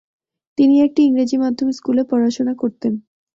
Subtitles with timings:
[0.57, 2.93] তিনি একটি ইংরেজি মাধ্যম স্কুলে পড়াশোনা করতেন।